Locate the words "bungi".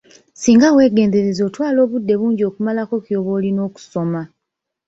2.19-2.43